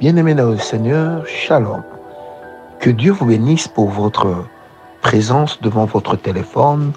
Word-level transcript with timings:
Bien-aimés 0.00 0.34
dans 0.34 0.48
le 0.48 0.56
Seigneur, 0.56 1.26
Shalom. 1.26 1.82
Que 2.80 2.88
Dieu 2.88 3.12
vous 3.12 3.26
bénisse 3.26 3.68
pour 3.68 3.90
votre 3.90 4.46
présence 5.02 5.60
devant 5.60 5.84
votre 5.84 6.16
téléphone, 6.16 6.92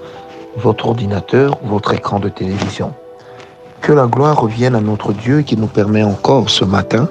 votre 0.55 0.88
ordinateur 0.88 1.58
votre 1.66 1.94
écran 1.94 2.21
de 2.21 2.29
télévision. 2.29 2.94
Que 3.81 3.92
la 3.92 4.08
gloire 4.08 4.39
revienne 4.39 4.74
à 4.74 4.79
notre 4.79 5.12
Dieu 5.12 5.42
qui 5.42 5.58
nous 5.58 5.68
permet 5.68 6.02
encore 6.02 6.50
ce 6.50 6.63
matin 6.63 7.10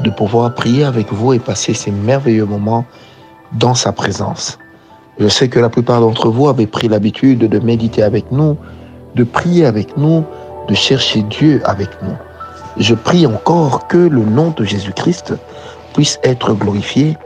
de 0.00 0.10
pouvoir 0.10 0.54
prier 0.54 0.84
avec 0.84 1.10
vous 1.10 1.32
et 1.32 1.38
passer 1.38 1.72
ces 1.72 1.90
merveilleux 1.90 2.44
moments 2.44 2.84
dans 3.52 3.74
sa 3.74 3.92
présence. 3.92 4.58
Je 5.18 5.28
sais 5.28 5.48
que 5.48 5.58
la 5.58 5.70
plupart 5.70 6.02
d'entre 6.02 6.28
vous 6.28 6.50
avez 6.50 6.66
pris 6.66 6.88
l'habitude 6.88 7.38
de 7.38 7.58
méditer 7.60 8.02
avec 8.02 8.30
nous, 8.30 8.58
de 9.14 9.24
prier 9.24 9.64
avec 9.64 9.96
nous, 9.96 10.22
de 10.68 10.74
chercher 10.74 11.22
Dieu 11.22 11.62
avec 11.64 11.88
nous. 12.02 12.16
Je 12.76 12.94
prie 12.94 13.26
encore 13.26 13.86
que 13.86 13.96
le 13.96 14.24
nom 14.24 14.52
de 14.56 14.64
Jésus-Christ 14.64 15.34
puisse 15.92 16.18
être 16.24 16.54
glorifié, 16.54 17.16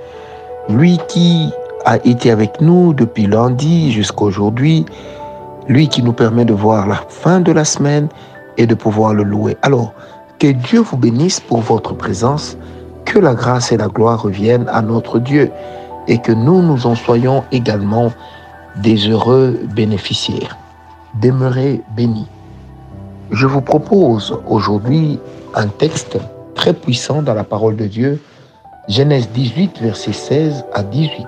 lui 0.68 0.98
qui 1.08 1.50
a 1.86 1.96
été 2.04 2.30
avec 2.30 2.60
nous 2.60 2.92
depuis 2.92 3.26
lundi 3.26 3.90
jusqu'à 3.90 4.24
aujourd'hui, 4.24 4.84
lui 5.66 5.88
qui 5.88 6.02
nous 6.02 6.12
permet 6.12 6.44
de 6.44 6.52
voir 6.52 6.86
la 6.86 7.00
fin 7.08 7.40
de 7.40 7.50
la 7.50 7.64
semaine 7.64 8.08
et 8.58 8.66
de 8.66 8.74
pouvoir 8.74 9.14
le 9.14 9.22
louer. 9.22 9.56
Alors, 9.62 9.94
que 10.38 10.48
Dieu 10.48 10.80
vous 10.80 10.98
bénisse 10.98 11.40
pour 11.40 11.60
votre 11.60 11.94
présence, 11.94 12.58
que 13.06 13.18
la 13.18 13.34
grâce 13.34 13.72
et 13.72 13.78
la 13.78 13.88
gloire 13.88 14.22
reviennent 14.22 14.68
à 14.68 14.82
notre 14.82 15.18
Dieu 15.18 15.50
et 16.08 16.18
que 16.18 16.32
nous 16.32 16.60
nous 16.60 16.86
en 16.86 16.94
soyons 16.94 17.42
également 17.52 18.12
des 18.76 19.08
heureux 19.08 19.58
bénéficiaires. 19.74 20.58
Demeurez 21.22 21.80
bénis. 21.96 22.28
Je 23.30 23.46
vous 23.46 23.60
propose 23.60 24.38
aujourd'hui 24.46 25.18
un 25.54 25.66
texte 25.68 26.18
très 26.54 26.72
puissant 26.72 27.22
dans 27.22 27.34
la 27.34 27.44
parole 27.44 27.76
de 27.76 27.86
Dieu, 27.86 28.20
Genèse 28.88 29.28
18, 29.30 29.80
verset 29.80 30.12
16 30.12 30.64
à 30.72 30.82
18. 30.82 31.26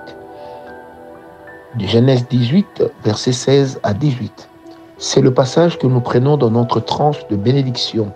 Genèse 1.79 2.27
18, 2.29 2.83
verset 3.03 3.31
16 3.31 3.79
à 3.83 3.93
18. 3.93 4.49
C'est 4.97 5.21
le 5.21 5.33
passage 5.33 5.77
que 5.79 5.87
nous 5.87 6.01
prenons 6.01 6.37
dans 6.37 6.51
notre 6.51 6.79
tranche 6.79 7.27
de 7.29 7.35
bénédiction 7.35 8.11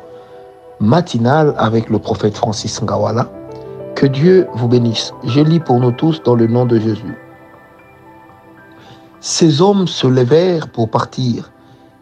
matinale 0.80 1.56
avec 1.58 1.90
le 1.90 2.00
prophète 2.00 2.36
Francis 2.36 2.82
Ngawala. 2.82 3.30
Que 3.96 4.06
Dieu 4.06 4.48
vous 4.56 4.68
bénisse. 4.68 5.14
Je 5.24 5.40
lis 5.40 5.60
pour 5.60 5.80
nous 5.80 5.92
tous 5.92 6.22
dans 6.24 6.36
le 6.36 6.48
nom 6.48 6.66
de 6.66 6.80
Jésus. 6.80 7.18
Ces 9.22 9.62
hommes 9.62 9.88
se 9.88 10.06
levèrent 10.06 10.68
pour 10.68 10.90
partir 10.90 11.52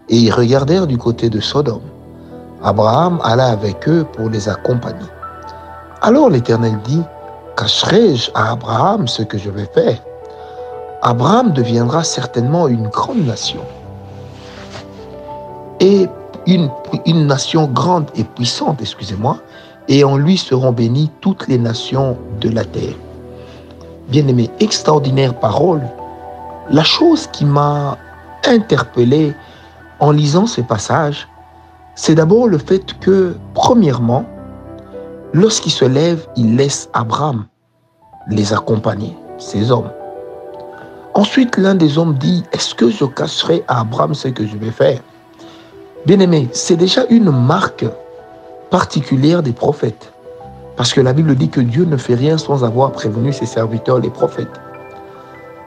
et 0.09 0.17
ils 0.17 0.31
regardèrent 0.31 0.87
du 0.87 0.97
côté 0.97 1.29
de 1.29 1.39
Sodome. 1.39 1.81
Abraham 2.63 3.19
alla 3.23 3.47
avec 3.47 3.87
eux 3.89 4.05
pour 4.13 4.29
les 4.29 4.47
accompagner. 4.47 5.07
Alors 6.01 6.29
l'Éternel 6.29 6.77
dit, 6.83 7.01
cacherai-je 7.57 8.31
à 8.33 8.51
Abraham 8.51 9.07
ce 9.07 9.23
que 9.23 9.37
je 9.37 9.49
vais 9.49 9.69
faire? 9.73 9.97
Abraham 11.01 11.51
deviendra 11.51 12.03
certainement 12.03 12.67
une 12.67 12.87
grande 12.87 13.25
nation. 13.25 13.61
Et 15.81 16.07
une, 16.47 16.69
une 17.05 17.27
nation 17.27 17.67
grande 17.67 18.09
et 18.15 18.23
puissante, 18.23 18.81
excusez-moi, 18.81 19.37
et 19.89 20.05
en 20.05 20.15
lui 20.15 20.37
seront 20.37 20.71
bénies 20.71 21.11
toutes 21.19 21.47
les 21.49 21.57
nations 21.57 22.17
de 22.39 22.49
la 22.49 22.63
terre. 22.63 22.95
Bien-aimé, 24.07 24.49
extraordinaire 24.61 25.33
parole. 25.37 25.81
La 26.69 26.83
chose 26.83 27.27
qui 27.27 27.43
m'a 27.43 27.97
interpellé 28.47 29.33
en 29.99 30.11
lisant 30.11 30.47
ces 30.47 30.63
passages, 30.63 31.27
c'est 31.95 32.15
d'abord 32.15 32.47
le 32.47 32.57
fait 32.57 32.99
que, 32.99 33.35
premièrement, 33.53 34.25
lorsqu'il 35.33 35.71
se 35.71 35.85
lève, 35.85 36.25
il 36.35 36.55
laisse 36.55 36.89
Abraham 36.93 37.45
les 38.29 38.53
accompagner, 38.53 39.15
ces 39.37 39.71
hommes. 39.71 39.91
Ensuite, 41.13 41.57
l'un 41.57 41.75
des 41.75 41.97
hommes 41.97 42.15
dit, 42.15 42.43
est-ce 42.51 42.73
que 42.73 42.89
je 42.89 43.05
cacherai 43.05 43.63
à 43.67 43.81
Abraham 43.81 44.15
ce 44.15 44.29
que 44.29 44.47
je 44.47 44.57
vais 44.57 44.71
faire? 44.71 44.99
Bien-aimé, 46.05 46.49
c'est 46.51 46.75
déjà 46.75 47.05
une 47.09 47.29
marque 47.29 47.85
particulière 48.71 49.43
des 49.43 49.53
prophètes. 49.53 50.11
Parce 50.75 50.91
que 50.91 51.01
la 51.01 51.13
Bible 51.13 51.35
dit 51.35 51.49
que 51.49 51.61
Dieu 51.61 51.85
ne 51.85 51.97
fait 51.97 52.15
rien 52.15 52.39
sans 52.39 52.63
avoir 52.63 52.91
prévenu 52.91 53.31
ses 53.31 53.45
serviteurs, 53.45 53.99
les 53.99 54.09
prophètes. 54.09 54.59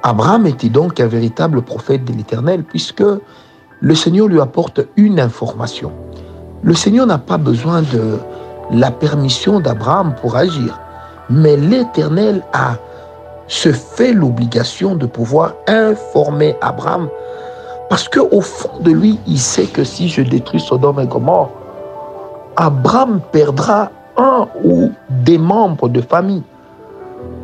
Abraham 0.02 0.46
était 0.46 0.68
donc 0.68 0.98
un 0.98 1.06
véritable 1.06 1.62
prophète 1.62 2.04
de 2.04 2.12
l'Éternel, 2.12 2.64
puisque 2.64 3.04
le 3.80 3.94
Seigneur 3.94 4.26
lui 4.26 4.40
apporte 4.40 4.80
une 4.96 5.20
information. 5.20 5.92
Le 6.66 6.74
Seigneur 6.74 7.06
n'a 7.06 7.18
pas 7.18 7.38
besoin 7.38 7.82
de 7.82 8.18
la 8.72 8.90
permission 8.90 9.60
d'Abraham 9.60 10.16
pour 10.20 10.34
agir, 10.34 10.76
mais 11.30 11.56
l'Éternel 11.56 12.42
a 12.52 12.74
se 13.46 13.70
fait 13.70 14.12
l'obligation 14.12 14.96
de 14.96 15.06
pouvoir 15.06 15.54
informer 15.68 16.56
Abraham 16.60 17.08
parce 17.88 18.08
que 18.08 18.18
au 18.18 18.40
fond 18.40 18.80
de 18.80 18.90
lui, 18.90 19.20
il 19.28 19.38
sait 19.38 19.66
que 19.66 19.84
si 19.84 20.08
je 20.08 20.22
détruis 20.22 20.58
Sodome 20.58 20.98
et 20.98 21.06
Gomorre, 21.06 21.50
Abraham 22.56 23.20
perdra 23.30 23.92
un 24.16 24.48
ou 24.64 24.90
des 25.08 25.38
membres 25.38 25.88
de 25.88 26.00
famille. 26.00 26.42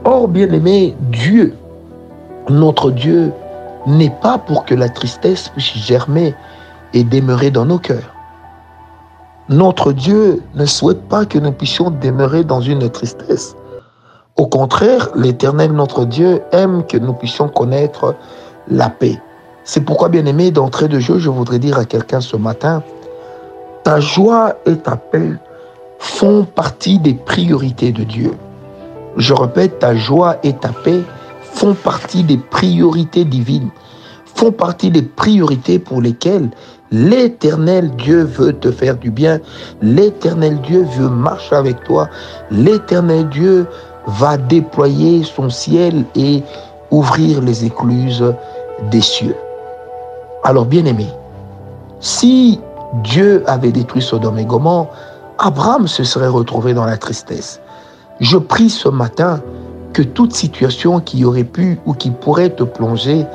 Or, 0.02 0.26
bien-aimé, 0.26 0.96
Dieu, 1.12 1.54
notre 2.48 2.90
Dieu, 2.90 3.32
n'est 3.86 4.16
pas 4.20 4.38
pour 4.38 4.64
que 4.64 4.74
la 4.74 4.88
tristesse 4.88 5.48
puisse 5.48 5.76
germer 5.76 6.34
et 6.92 7.04
demeurer 7.04 7.52
dans 7.52 7.66
nos 7.66 7.78
cœurs. 7.78 8.11
Notre 9.52 9.92
Dieu 9.92 10.42
ne 10.54 10.64
souhaite 10.64 11.02
pas 11.10 11.26
que 11.26 11.38
nous 11.38 11.52
puissions 11.52 11.90
demeurer 11.90 12.42
dans 12.42 12.62
une 12.62 12.88
tristesse. 12.88 13.54
Au 14.38 14.46
contraire, 14.46 15.10
l'Éternel, 15.14 15.72
notre 15.72 16.06
Dieu, 16.06 16.40
aime 16.52 16.86
que 16.86 16.96
nous 16.96 17.12
puissions 17.12 17.48
connaître 17.48 18.14
la 18.66 18.88
paix. 18.88 19.20
C'est 19.64 19.82
pourquoi, 19.82 20.08
bien-aimé, 20.08 20.52
d'entrée 20.52 20.88
de 20.88 20.98
jeu, 20.98 21.18
je 21.18 21.28
voudrais 21.28 21.58
dire 21.58 21.76
à 21.76 21.84
quelqu'un 21.84 22.22
ce 22.22 22.34
matin, 22.34 22.82
ta 23.84 24.00
joie 24.00 24.54
et 24.64 24.78
ta 24.78 24.96
paix 24.96 25.34
font 25.98 26.44
partie 26.44 26.98
des 26.98 27.12
priorités 27.12 27.92
de 27.92 28.04
Dieu. 28.04 28.32
Je 29.18 29.34
répète, 29.34 29.80
ta 29.80 29.94
joie 29.94 30.38
et 30.42 30.54
ta 30.54 30.70
paix 30.70 31.02
font 31.42 31.74
partie 31.74 32.24
des 32.24 32.38
priorités 32.38 33.26
divines, 33.26 33.68
font 34.34 34.50
partie 34.50 34.90
des 34.90 35.02
priorités 35.02 35.78
pour 35.78 36.00
lesquelles 36.00 36.48
l'éternel 36.92 37.90
Dieu 37.96 38.22
veut 38.22 38.52
te 38.52 38.70
faire 38.70 38.96
du 38.96 39.10
bien, 39.10 39.40
l'éternel 39.80 40.60
Dieu 40.60 40.86
veut 40.98 41.08
marcher 41.08 41.56
avec 41.56 41.82
toi, 41.84 42.08
l'éternel 42.50 43.28
Dieu 43.30 43.66
va 44.06 44.36
déployer 44.36 45.24
son 45.24 45.48
ciel 45.48 46.04
et 46.14 46.42
ouvrir 46.90 47.40
les 47.40 47.64
écluses 47.64 48.34
des 48.90 49.00
cieux. 49.00 49.36
Alors 50.44 50.66
bien 50.66 50.84
aimé, 50.84 51.06
si 52.00 52.60
Dieu 53.04 53.42
avait 53.46 53.72
détruit 53.72 54.02
Sodome 54.02 54.38
et 54.38 54.44
Gomorre, 54.44 54.88
Abraham 55.38 55.88
se 55.88 56.04
serait 56.04 56.28
retrouvé 56.28 56.74
dans 56.74 56.84
la 56.84 56.98
tristesse. 56.98 57.60
Je 58.20 58.36
prie 58.36 58.68
ce 58.68 58.88
matin 58.88 59.40
que 59.92 60.02
toute 60.02 60.34
situation 60.34 61.00
qui 61.00 61.24
aurait 61.24 61.44
pu 61.44 61.78
ou 61.86 61.94
qui 61.94 62.10
pourrait 62.10 62.50
te 62.50 62.62
plonger 62.62 63.26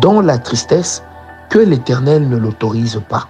dans 0.00 0.20
la 0.20 0.38
tristesse, 0.38 1.02
que 1.50 1.58
l'Éternel 1.58 2.28
ne 2.28 2.36
l'autorise 2.36 3.00
pas. 3.08 3.28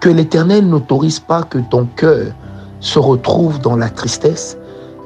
Que 0.00 0.08
l'Éternel 0.08 0.68
n'autorise 0.68 1.20
pas 1.20 1.42
que 1.42 1.58
ton 1.58 1.86
cœur 1.96 2.32
se 2.80 2.98
retrouve 2.98 3.60
dans 3.60 3.76
la 3.76 3.88
tristesse. 3.88 4.56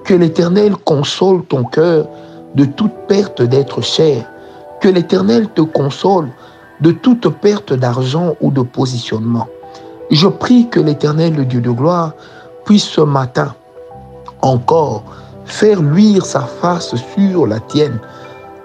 Que 0.05 0.15
l'Éternel 0.15 0.77
console 0.77 1.45
ton 1.45 1.65
cœur 1.65 2.09
de 2.55 2.65
toute 2.65 2.95
perte 3.09 3.43
d'être 3.43 3.81
cher. 3.83 4.25
Que 4.81 4.89
l'Éternel 4.89 5.49
te 5.49 5.63
console 5.63 6.29
de 6.81 6.93
toute 6.93 7.29
perte 7.29 7.73
d'argent 7.73 8.35
ou 8.41 8.51
de 8.51 8.63
positionnement. 8.63 9.47
Je 10.11 10.27
prie 10.27 10.69
que 10.69 10.81
l'Éternel, 10.81 11.35
le 11.35 11.45
Dieu 11.45 11.61
de 11.61 11.71
gloire, 11.71 12.15
puisse 12.65 12.85
ce 12.85 13.01
matin 13.01 13.55
encore 14.43 15.05
faire 15.45 15.83
luire 15.83 16.25
sa 16.25 16.41
face 16.41 16.95
sur 16.97 17.47
la 17.47 17.61
tienne, 17.61 17.99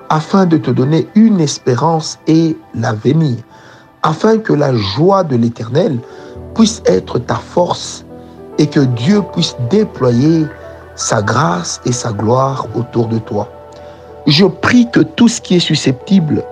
afin 0.10 0.46
de 0.46 0.58
te 0.58 0.72
donner 0.72 1.08
une 1.16 1.40
espérance 1.40 2.20
et 2.28 2.56
l'avenir, 2.74 3.38
afin 4.06 4.38
que 4.38 4.54
la 4.54 4.72
joie 4.76 5.24
de 5.24 5.36
l'Éternel 5.36 5.98
puisse 6.54 6.84
être 6.86 7.18
ta 7.18 7.36
force 7.36 8.06
et 8.60 8.68
que 8.68 8.82
Dieu 8.82 9.24
puisse 9.34 9.56
déployer 9.72 10.46
sa 10.96 11.24
grâce 11.24 11.82
et 11.86 11.92
sa 11.92 12.14
gloire 12.14 12.68
autour 12.76 13.08
de 13.08 13.18
toi. 13.18 13.50
Je 14.28 14.46
prie 14.46 14.88
que 14.92 15.00
tout 15.00 15.28
ce 15.28 15.42
qui 15.42 15.56
est 15.56 15.60
susceptible 15.60 16.44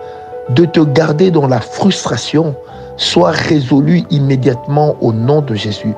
de 0.50 0.66
te 0.66 0.80
garder 0.80 1.30
dans 1.30 1.48
la 1.48 1.62
frustration 1.62 2.56
soit 2.98 3.32
résolu 3.32 4.04
immédiatement 4.10 4.96
au 5.00 5.14
nom 5.14 5.42
de 5.42 5.54
Jésus. 5.54 5.94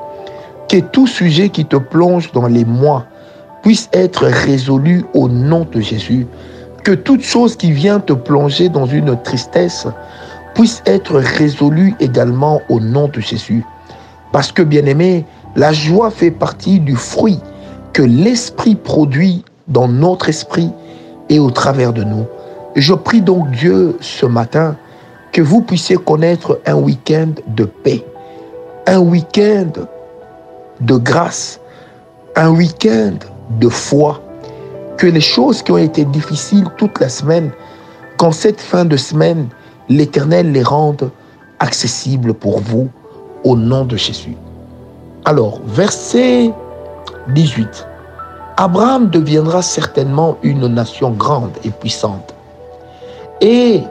Que 0.68 0.78
tout 0.78 1.06
sujet 1.06 1.48
qui 1.48 1.64
te 1.64 1.76
plonge 1.76 2.32
dans 2.32 2.48
les 2.48 2.66
mois 2.66 3.06
puisse 3.62 3.88
être 3.94 4.26
résolu 4.26 5.06
au 5.14 5.26
nom 5.28 5.66
de 5.72 5.80
Jésus. 5.80 6.26
Que 6.84 6.92
toute 6.92 7.22
chose 7.22 7.56
qui 7.56 7.72
vient 7.72 7.98
te 7.98 8.12
plonger 8.12 8.68
dans 8.68 8.86
une 8.86 9.20
tristesse 9.22 9.86
puisse 10.56 10.82
être 10.86 11.16
résolue 11.18 11.94
également 12.00 12.62
au 12.70 12.80
nom 12.80 13.08
de 13.08 13.20
Jésus. 13.20 13.62
Parce 14.32 14.50
que, 14.50 14.62
bien 14.62 14.86
aimé, 14.86 15.26
la 15.54 15.72
joie 15.72 16.10
fait 16.10 16.30
partie 16.30 16.80
du 16.80 16.96
fruit 16.96 17.38
que 17.92 18.02
l'Esprit 18.02 18.74
produit 18.74 19.44
dans 19.68 19.86
notre 19.86 20.30
esprit 20.30 20.70
et 21.28 21.38
au 21.38 21.50
travers 21.50 21.92
de 21.92 22.04
nous. 22.04 22.24
Je 22.74 22.94
prie 22.94 23.20
donc 23.20 23.50
Dieu 23.50 23.98
ce 24.00 24.24
matin 24.24 24.76
que 25.32 25.42
vous 25.42 25.60
puissiez 25.60 25.96
connaître 25.96 26.58
un 26.64 26.76
week-end 26.76 27.32
de 27.48 27.64
paix, 27.64 28.02
un 28.86 28.98
week-end 28.98 29.72
de 30.80 30.96
grâce, 30.96 31.60
un 32.34 32.48
week-end 32.48 33.18
de 33.60 33.68
foi, 33.68 34.22
que 34.96 35.06
les 35.06 35.20
choses 35.20 35.62
qui 35.62 35.72
ont 35.72 35.78
été 35.78 36.06
difficiles 36.06 36.66
toute 36.78 36.98
la 36.98 37.10
semaine, 37.10 37.50
qu'en 38.16 38.32
cette 38.32 38.60
fin 38.60 38.86
de 38.86 38.96
semaine, 38.96 39.48
l'Éternel 39.88 40.52
les 40.52 40.62
rende 40.62 41.10
accessibles 41.58 42.34
pour 42.34 42.60
vous 42.60 42.88
au 43.44 43.56
nom 43.56 43.84
de 43.84 43.96
Jésus. 43.96 44.36
Alors, 45.24 45.60
verset 45.66 46.52
18. 47.28 47.86
Abraham 48.56 49.10
deviendra 49.10 49.62
certainement 49.62 50.38
une 50.42 50.66
nation 50.66 51.10
grande 51.10 51.52
et 51.64 51.70
puissante. 51.70 52.34
Et 53.40 53.82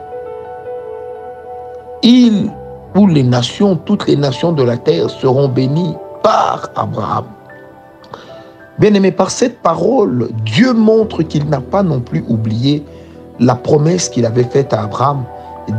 il 2.02 2.50
ou 2.94 3.06
les 3.06 3.22
nations, 3.22 3.76
toutes 3.76 4.06
les 4.06 4.16
nations 4.16 4.52
de 4.52 4.62
la 4.62 4.76
terre 4.76 5.10
seront 5.10 5.48
bénies 5.48 5.94
par 6.22 6.70
Abraham. 6.74 7.26
Bien-aimé, 8.78 9.12
par 9.12 9.30
cette 9.30 9.60
parole, 9.60 10.28
Dieu 10.44 10.72
montre 10.72 11.22
qu'il 11.22 11.48
n'a 11.48 11.60
pas 11.60 11.82
non 11.82 12.00
plus 12.00 12.24
oublié 12.28 12.84
la 13.38 13.54
promesse 13.54 14.08
qu'il 14.08 14.26
avait 14.26 14.44
faite 14.44 14.72
à 14.72 14.82
Abraham 14.82 15.24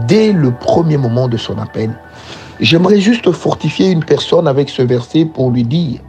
dès 0.08 0.32
le 0.32 0.52
premier 0.52 0.98
moment 0.98 1.28
de 1.28 1.38
son 1.38 1.58
appel. 1.58 1.92
J'aimerais 2.60 3.00
juste 3.00 3.32
fortifier 3.32 3.92
une 3.92 4.04
personne 4.04 4.48
avec 4.48 4.70
ce 4.70 4.82
verset 4.82 5.26
pour 5.26 5.52
lui 5.52 5.64
dire 5.64 6.00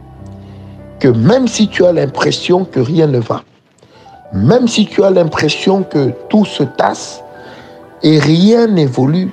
que 0.99 1.07
même 1.07 1.47
si 1.47 1.67
tu 1.67 1.85
as 1.85 1.93
l'impression 1.93 2.65
que 2.65 2.79
rien 2.79 3.07
ne 3.07 3.19
va, 3.19 3.43
même 4.33 4.67
si 4.67 4.85
tu 4.85 5.03
as 5.03 5.09
l'impression 5.09 5.83
que 5.83 6.11
tout 6.29 6.45
se 6.45 6.63
tasse 6.63 7.23
et 8.03 8.19
rien 8.19 8.67
n'évolue, 8.67 9.31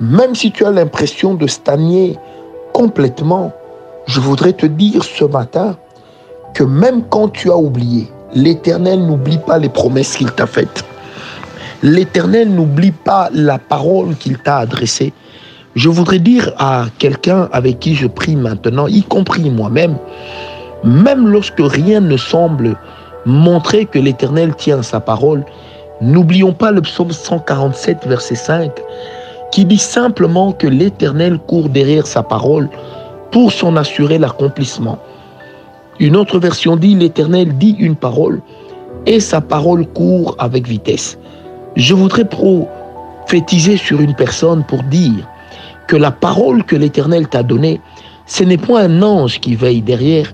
même 0.00 0.34
si 0.34 0.50
tu 0.52 0.64
as 0.64 0.70
l'impression 0.70 1.34
de 1.34 1.46
stagner 1.46 2.18
complètement, 2.72 3.52
je 4.06 4.20
voudrais 4.20 4.52
te 4.52 4.66
dire 4.66 5.04
ce 5.04 5.24
matin 5.24 5.76
que 6.54 6.64
même 6.64 7.02
quand 7.08 7.28
tu 7.28 7.50
as 7.50 7.56
oublié, 7.56 8.10
l'Éternel 8.34 9.04
n'oublie 9.04 9.38
pas 9.38 9.58
les 9.58 9.68
promesses 9.68 10.16
qu'il 10.16 10.30
t'a 10.30 10.46
faites. 10.46 10.84
L'Éternel 11.82 12.50
n'oublie 12.50 12.92
pas 12.92 13.30
la 13.32 13.58
parole 13.58 14.14
qu'il 14.16 14.36
t'a 14.38 14.58
adressée. 14.58 15.14
Je 15.74 15.88
voudrais 15.88 16.18
dire 16.18 16.52
à 16.58 16.84
quelqu'un 16.98 17.48
avec 17.52 17.78
qui 17.78 17.94
je 17.94 18.06
prie 18.06 18.36
maintenant, 18.36 18.86
y 18.86 19.02
compris 19.02 19.48
moi-même, 19.48 19.96
même 20.84 21.26
lorsque 21.26 21.60
rien 21.60 22.00
ne 22.00 22.18
semble 22.18 22.76
montrer 23.24 23.86
que 23.86 23.98
l'Éternel 23.98 24.54
tient 24.56 24.82
sa 24.82 25.00
parole, 25.00 25.44
n'oublions 26.02 26.52
pas 26.52 26.70
le 26.70 26.82
psaume 26.82 27.12
147, 27.12 28.06
verset 28.06 28.34
5, 28.34 28.72
qui 29.50 29.64
dit 29.64 29.78
simplement 29.78 30.52
que 30.52 30.66
l'Éternel 30.66 31.38
court 31.38 31.70
derrière 31.70 32.06
sa 32.06 32.22
parole 32.22 32.68
pour 33.30 33.52
s'en 33.52 33.76
assurer 33.76 34.18
l'accomplissement. 34.18 34.98
Une 35.98 36.16
autre 36.16 36.38
version 36.38 36.76
dit, 36.76 36.94
l'Éternel 36.94 37.56
dit 37.56 37.76
une 37.78 37.96
parole 37.96 38.42
et 39.06 39.20
sa 39.20 39.40
parole 39.40 39.86
court 39.86 40.34
avec 40.38 40.66
vitesse. 40.66 41.18
Je 41.80 41.94
voudrais 41.94 42.26
prophétiser 42.26 43.78
sur 43.78 44.02
une 44.02 44.14
personne 44.14 44.64
pour 44.64 44.82
dire 44.82 45.26
que 45.88 45.96
la 45.96 46.10
parole 46.10 46.62
que 46.62 46.76
l'Éternel 46.76 47.26
t'a 47.26 47.42
donnée, 47.42 47.80
ce 48.26 48.44
n'est 48.44 48.58
pas 48.58 48.82
un 48.82 49.00
ange 49.00 49.40
qui 49.40 49.54
veille 49.54 49.80
derrière, 49.80 50.30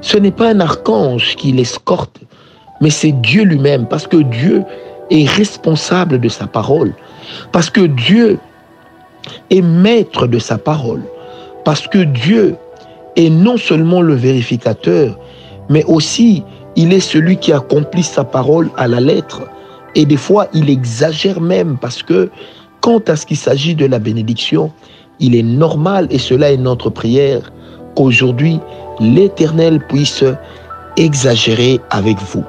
ce 0.00 0.16
n'est 0.16 0.30
pas 0.30 0.48
un 0.48 0.60
archange 0.60 1.36
qui 1.36 1.52
l'escorte, 1.52 2.18
mais 2.80 2.88
c'est 2.88 3.12
Dieu 3.12 3.44
lui-même, 3.44 3.86
parce 3.86 4.06
que 4.06 4.16
Dieu 4.16 4.64
est 5.10 5.28
responsable 5.28 6.18
de 6.18 6.30
sa 6.30 6.46
parole, 6.46 6.94
parce 7.52 7.68
que 7.68 7.82
Dieu 7.82 8.38
est 9.50 9.60
maître 9.60 10.26
de 10.26 10.38
sa 10.38 10.56
parole, 10.56 11.02
parce 11.66 11.86
que 11.86 11.98
Dieu 11.98 12.56
est 13.16 13.28
non 13.28 13.58
seulement 13.58 14.00
le 14.00 14.14
vérificateur, 14.14 15.18
mais 15.68 15.84
aussi 15.84 16.42
il 16.74 16.94
est 16.94 17.00
celui 17.00 17.36
qui 17.36 17.52
accomplit 17.52 18.02
sa 18.02 18.24
parole 18.24 18.70
à 18.78 18.88
la 18.88 19.00
lettre. 19.00 19.42
Et 19.94 20.04
des 20.04 20.16
fois, 20.16 20.48
il 20.52 20.70
exagère 20.70 21.40
même 21.40 21.76
parce 21.80 22.02
que 22.02 22.30
quant 22.80 23.00
à 23.08 23.16
ce 23.16 23.26
qui 23.26 23.36
s'agit 23.36 23.74
de 23.74 23.86
la 23.86 23.98
bénédiction, 23.98 24.72
il 25.20 25.34
est 25.34 25.42
normal, 25.42 26.06
et 26.10 26.18
cela 26.18 26.52
est 26.52 26.56
notre 26.56 26.90
prière, 26.90 27.52
qu'aujourd'hui, 27.94 28.58
l'Éternel 29.00 29.80
puisse 29.88 30.24
exagérer 30.96 31.80
avec 31.90 32.18
vous. 32.18 32.44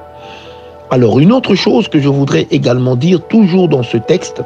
Alors, 0.90 1.18
une 1.18 1.32
autre 1.32 1.54
chose 1.54 1.88
que 1.88 2.00
je 2.00 2.08
voudrais 2.08 2.46
également 2.50 2.96
dire, 2.96 3.20
toujours 3.28 3.68
dans 3.68 3.82
ce 3.82 3.96
texte, 3.96 4.42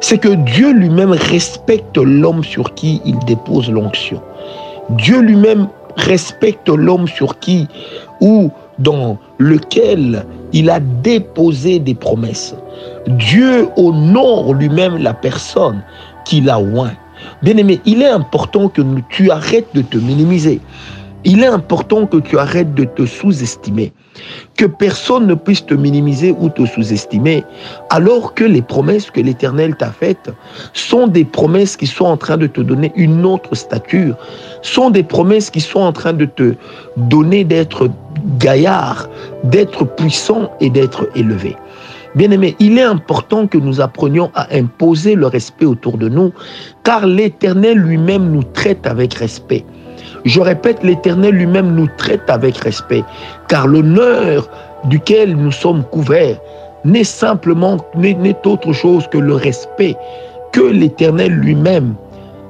c'est 0.00 0.18
que 0.18 0.28
Dieu 0.28 0.72
lui-même 0.72 1.12
respecte 1.12 1.96
l'homme 1.96 2.44
sur 2.44 2.74
qui 2.74 3.00
il 3.04 3.18
dépose 3.20 3.70
l'onction. 3.70 4.20
Dieu 4.90 5.20
lui-même 5.20 5.68
respecte 5.96 6.68
l'homme 6.68 7.08
sur 7.08 7.38
qui 7.38 7.66
ou 8.20 8.50
dans 8.78 9.18
lequel 9.38 10.26
il 10.54 10.70
a 10.70 10.80
déposé 10.80 11.80
des 11.80 11.94
promesses. 11.94 12.54
Dieu 13.08 13.68
honore 13.76 14.54
lui-même 14.54 14.96
la 14.96 15.12
personne 15.12 15.82
qu'il 16.24 16.48
a 16.48 16.58
oint. 16.60 16.92
Bien-aimé, 17.42 17.80
il 17.84 18.00
est 18.02 18.08
important 18.08 18.68
que 18.68 18.80
tu 19.10 19.30
arrêtes 19.30 19.74
de 19.74 19.82
te 19.82 19.98
minimiser. 19.98 20.60
Il 21.24 21.42
est 21.42 21.48
important 21.48 22.06
que 22.06 22.18
tu 22.18 22.38
arrêtes 22.38 22.72
de 22.74 22.84
te 22.84 23.04
sous-estimer. 23.04 23.92
Que 24.56 24.66
personne 24.66 25.26
ne 25.26 25.34
puisse 25.34 25.66
te 25.66 25.74
minimiser 25.74 26.34
ou 26.38 26.48
te 26.48 26.64
sous-estimer, 26.66 27.44
alors 27.90 28.34
que 28.34 28.44
les 28.44 28.62
promesses 28.62 29.10
que 29.10 29.20
l'Éternel 29.20 29.74
t'a 29.76 29.90
faites 29.90 30.30
sont 30.72 31.06
des 31.06 31.24
promesses 31.24 31.76
qui 31.76 31.86
sont 31.86 32.04
en 32.04 32.16
train 32.16 32.36
de 32.36 32.46
te 32.46 32.60
donner 32.60 32.92
une 32.96 33.24
autre 33.24 33.54
stature, 33.54 34.16
sont 34.62 34.90
des 34.90 35.02
promesses 35.02 35.50
qui 35.50 35.60
sont 35.60 35.80
en 35.80 35.92
train 35.92 36.12
de 36.12 36.24
te 36.24 36.54
donner 36.96 37.44
d'être 37.44 37.90
gaillard, 38.38 39.08
d'être 39.44 39.84
puissant 39.84 40.50
et 40.60 40.70
d'être 40.70 41.08
élevé. 41.14 41.56
Bien-aimé, 42.14 42.54
il 42.60 42.78
est 42.78 42.82
important 42.82 43.48
que 43.48 43.58
nous 43.58 43.80
apprenions 43.80 44.30
à 44.34 44.46
imposer 44.54 45.16
le 45.16 45.26
respect 45.26 45.66
autour 45.66 45.98
de 45.98 46.08
nous, 46.08 46.32
car 46.84 47.06
l'Éternel 47.06 47.78
lui-même 47.78 48.30
nous 48.30 48.44
traite 48.44 48.86
avec 48.86 49.14
respect. 49.14 49.64
Je 50.24 50.40
répète, 50.40 50.82
l'Éternel 50.82 51.34
lui-même 51.34 51.74
nous 51.74 51.88
traite 51.98 52.28
avec 52.28 52.56
respect, 52.58 53.04
car 53.48 53.66
l'honneur 53.66 54.48
duquel 54.84 55.36
nous 55.36 55.52
sommes 55.52 55.84
couverts 55.84 56.38
n'est 56.84 57.04
simplement, 57.04 57.78
n'est 57.96 58.46
autre 58.46 58.72
chose 58.72 59.06
que 59.08 59.18
le 59.18 59.34
respect 59.34 59.96
que 60.52 60.62
l'Éternel 60.62 61.32
lui-même 61.32 61.94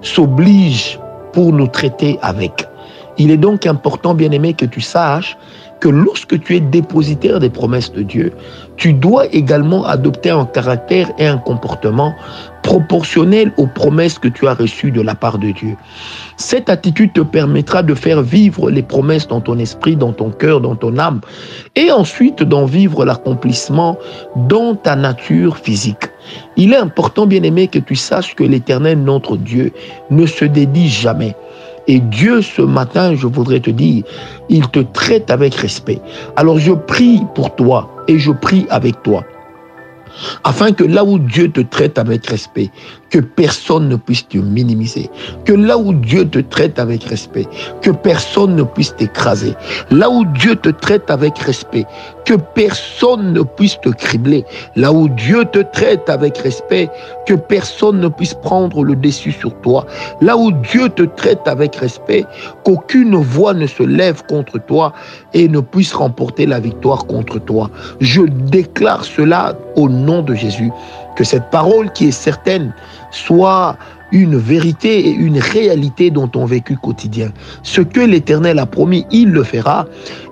s'oblige 0.02 0.98
pour 1.32 1.52
nous 1.52 1.66
traiter 1.66 2.18
avec. 2.22 2.68
Il 3.16 3.30
est 3.30 3.36
donc 3.36 3.66
important, 3.66 4.14
bien-aimé, 4.14 4.54
que 4.54 4.66
tu 4.66 4.80
saches 4.80 5.36
que 5.80 5.88
lorsque 5.88 6.40
tu 6.40 6.56
es 6.56 6.60
dépositaire 6.60 7.40
des 7.40 7.50
promesses 7.50 7.92
de 7.92 8.02
Dieu, 8.02 8.32
tu 8.76 8.92
dois 8.92 9.26
également 9.26 9.84
adopter 9.84 10.30
un 10.30 10.46
caractère 10.46 11.10
et 11.18 11.26
un 11.26 11.38
comportement 11.38 12.14
proportionnel 12.62 13.52
aux 13.58 13.66
promesses 13.66 14.18
que 14.18 14.28
tu 14.28 14.48
as 14.48 14.54
reçues 14.54 14.90
de 14.90 15.02
la 15.02 15.14
part 15.14 15.38
de 15.38 15.50
Dieu. 15.50 15.76
Cette 16.36 16.70
attitude 16.70 17.12
te 17.12 17.20
permettra 17.20 17.82
de 17.82 17.94
faire 17.94 18.22
vivre 18.22 18.70
les 18.70 18.82
promesses 18.82 19.28
dans 19.28 19.40
ton 19.40 19.58
esprit, 19.58 19.96
dans 19.96 20.12
ton 20.12 20.30
cœur, 20.30 20.60
dans 20.60 20.74
ton 20.74 20.98
âme, 20.98 21.20
et 21.76 21.92
ensuite 21.92 22.42
d'en 22.42 22.64
vivre 22.64 23.04
l'accomplissement 23.04 23.98
dans 24.36 24.74
ta 24.74 24.96
nature 24.96 25.58
physique. 25.58 26.08
Il 26.56 26.72
est 26.72 26.78
important, 26.78 27.26
bien 27.26 27.42
aimé, 27.42 27.68
que 27.68 27.78
tu 27.78 27.96
saches 27.96 28.34
que 28.34 28.44
l'Éternel, 28.44 29.02
notre 29.02 29.36
Dieu, 29.36 29.72
ne 30.10 30.24
se 30.24 30.46
dédie 30.46 30.88
jamais. 30.88 31.36
Et 31.86 32.00
Dieu, 32.00 32.40
ce 32.42 32.62
matin, 32.62 33.14
je 33.14 33.26
voudrais 33.26 33.60
te 33.60 33.70
dire, 33.70 34.04
il 34.48 34.68
te 34.68 34.80
traite 34.80 35.30
avec 35.30 35.54
respect. 35.54 36.00
Alors 36.36 36.58
je 36.58 36.72
prie 36.72 37.20
pour 37.34 37.54
toi 37.54 37.90
et 38.08 38.18
je 38.18 38.32
prie 38.32 38.66
avec 38.70 39.02
toi 39.02 39.24
afin 40.44 40.72
que 40.72 40.84
là 40.84 41.04
où 41.04 41.18
Dieu 41.18 41.50
te 41.50 41.60
traite 41.60 41.98
avec 41.98 42.26
respect, 42.26 42.70
que 43.14 43.20
personne 43.20 43.88
ne 43.88 43.94
puisse 43.94 44.26
te 44.26 44.38
minimiser, 44.38 45.08
que 45.44 45.52
là 45.52 45.78
où 45.78 45.92
Dieu 45.94 46.28
te 46.28 46.40
traite 46.40 46.80
avec 46.80 47.04
respect, 47.04 47.46
que 47.80 47.92
personne 47.92 48.56
ne 48.56 48.64
puisse 48.64 48.96
t'écraser, 48.96 49.54
là 49.92 50.10
où 50.10 50.24
Dieu 50.24 50.56
te 50.56 50.70
traite 50.70 51.08
avec 51.08 51.38
respect, 51.38 51.86
que 52.24 52.34
personne 52.34 53.32
ne 53.32 53.42
puisse 53.42 53.80
te 53.82 53.90
cribler, 53.90 54.44
là 54.74 54.92
où 54.92 55.08
Dieu 55.08 55.44
te 55.44 55.60
traite 55.60 56.10
avec 56.10 56.38
respect, 56.38 56.90
que 57.24 57.34
personne 57.34 58.00
ne 58.00 58.08
puisse 58.08 58.34
prendre 58.34 58.82
le 58.82 58.96
dessus 58.96 59.30
sur 59.30 59.54
toi, 59.60 59.86
là 60.20 60.36
où 60.36 60.50
Dieu 60.50 60.88
te 60.88 61.04
traite 61.04 61.46
avec 61.46 61.76
respect, 61.76 62.24
qu'aucune 62.64 63.14
voix 63.14 63.54
ne 63.54 63.68
se 63.68 63.84
lève 63.84 64.24
contre 64.26 64.58
toi 64.58 64.92
et 65.34 65.48
ne 65.48 65.60
puisse 65.60 65.94
remporter 65.94 66.46
la 66.46 66.58
victoire 66.58 67.06
contre 67.06 67.38
toi. 67.38 67.70
Je 68.00 68.22
déclare 68.22 69.04
cela 69.04 69.54
au 69.76 69.88
nom 69.88 70.22
de 70.22 70.34
Jésus. 70.34 70.72
Que 71.16 71.22
cette 71.22 71.48
parole 71.50 71.92
qui 71.92 72.08
est 72.08 72.10
certaine 72.10 72.74
soit 73.14 73.76
une 74.12 74.36
vérité 74.36 75.08
et 75.08 75.10
une 75.10 75.38
réalité 75.38 76.10
dans 76.10 76.28
ton 76.28 76.44
vécu 76.44 76.76
quotidien. 76.76 77.30
Ce 77.62 77.80
que 77.80 78.00
l'Éternel 78.00 78.58
a 78.58 78.66
promis, 78.66 79.06
il 79.10 79.30
le 79.30 79.42
fera. 79.42 79.86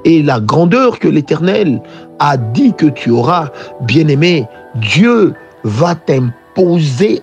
Et 0.05 0.23
la 0.23 0.41
grandeur 0.41 0.99
que 0.99 1.09
l'Éternel 1.09 1.81
a 2.19 2.37
dit 2.37 2.75
que 2.75 2.87
tu 2.87 3.11
auras, 3.11 3.49
bien-aimé, 3.81 4.47
Dieu 4.77 5.35
va 5.65 5.95
t'imposer 5.95 6.42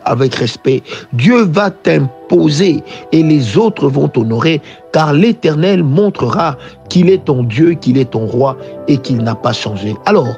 avec 0.06 0.36
respect. 0.36 0.82
Dieu 1.14 1.44
va 1.44 1.70
t'imposer 1.70 2.84
et 3.12 3.24
les 3.24 3.58
autres 3.58 3.88
vont 3.88 4.08
t'honorer 4.08 4.62
car 4.92 5.14
l'Éternel 5.14 5.84
montrera 5.84 6.58
qu'il 6.90 7.10
est 7.10 7.26
ton 7.26 7.44
Dieu, 7.44 7.74
qu'il 7.74 7.98
est 7.98 8.12
ton 8.12 8.26
roi 8.26 8.58
et 8.88 8.98
qu'il 8.98 9.18
n'a 9.18 9.36
pas 9.36 9.54
changé. 9.54 9.96
Alors, 10.06 10.36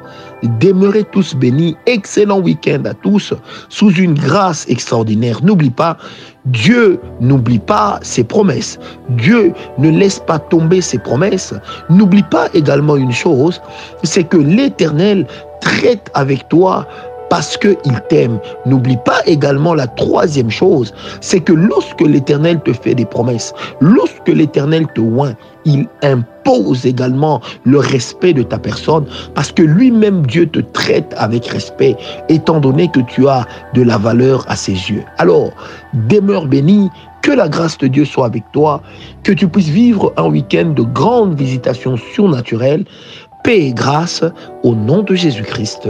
demeurez 0.60 1.04
tous 1.04 1.34
bénis. 1.34 1.74
Excellent 1.86 2.40
week-end 2.40 2.82
à 2.84 2.92
tous 2.92 3.32
sous 3.70 3.92
une 3.92 4.14
grâce 4.14 4.66
extraordinaire. 4.68 5.42
N'oublie 5.42 5.70
pas, 5.70 5.96
Dieu 6.44 7.00
n'oublie 7.20 7.60
pas 7.60 7.98
ses 8.02 8.24
promesses. 8.24 8.78
Dieu 9.10 9.54
ne 9.78 9.88
laisse 9.88 10.18
pas 10.18 10.38
tomber 10.38 10.82
ses 10.82 10.98
promesses. 10.98 11.54
N'oublie 11.88 12.24
pas 12.24 12.48
également 12.52 12.96
une 12.96 13.12
chose, 13.12 13.60
c'est 14.02 14.24
que 14.24 14.36
l'Éternel 14.36 15.26
traite 15.62 16.10
avec 16.14 16.48
toi 16.48 16.86
parce 17.32 17.56
qu'il 17.56 17.98
t'aime. 18.10 18.38
N'oublie 18.66 18.98
pas 19.06 19.22
également 19.24 19.72
la 19.72 19.86
troisième 19.86 20.50
chose, 20.50 20.92
c'est 21.22 21.40
que 21.40 21.54
lorsque 21.54 22.02
l'Éternel 22.02 22.60
te 22.60 22.74
fait 22.74 22.94
des 22.94 23.06
promesses, 23.06 23.54
lorsque 23.80 24.28
l'Éternel 24.28 24.86
te 24.94 25.00
oint, 25.00 25.32
il 25.64 25.88
impose 26.02 26.84
également 26.84 27.40
le 27.64 27.78
respect 27.78 28.34
de 28.34 28.42
ta 28.42 28.58
personne 28.58 29.06
parce 29.34 29.50
que 29.50 29.62
lui-même 29.62 30.26
Dieu 30.26 30.46
te 30.46 30.58
traite 30.58 31.14
avec 31.16 31.46
respect 31.46 31.96
étant 32.28 32.60
donné 32.60 32.90
que 32.90 33.00
tu 33.00 33.26
as 33.26 33.46
de 33.72 33.80
la 33.80 33.96
valeur 33.96 34.44
à 34.48 34.54
ses 34.54 34.72
yeux. 34.72 35.02
Alors, 35.16 35.52
demeure 35.94 36.44
béni, 36.44 36.90
que 37.22 37.30
la 37.30 37.48
grâce 37.48 37.78
de 37.78 37.86
Dieu 37.86 38.04
soit 38.04 38.26
avec 38.26 38.44
toi, 38.52 38.82
que 39.22 39.32
tu 39.32 39.48
puisses 39.48 39.70
vivre 39.70 40.12
un 40.18 40.28
week-end 40.28 40.74
de 40.76 40.82
grande 40.82 41.34
visitation 41.34 41.96
surnaturelle, 41.96 42.84
paix 43.42 43.68
et 43.68 43.72
grâce 43.72 44.22
au 44.64 44.74
nom 44.74 45.02
de 45.02 45.14
Jésus-Christ. 45.14 45.88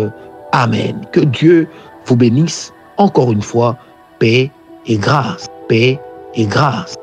Amen. 0.52 1.00
Que 1.12 1.20
Dieu 1.20 1.68
vous 2.06 2.16
bénisse 2.16 2.72
encore 2.96 3.32
une 3.32 3.42
fois. 3.42 3.76
Paix 4.18 4.50
et 4.86 4.96
grâce. 4.96 5.46
Paix 5.68 5.98
et 6.34 6.46
grâce. 6.46 6.94